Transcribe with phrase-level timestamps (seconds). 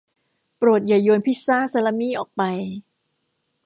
[0.57, 2.41] โปรดอย่าโยนพิซซ่าซาลามี่ออกไป